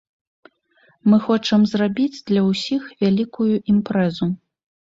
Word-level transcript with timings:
Мы 1.11 1.17
хочам 1.25 1.61
зрабіць 1.73 2.23
для 2.31 2.41
ўсіх 2.49 2.81
вялікую 3.07 3.53
імпрэзу. 3.77 4.35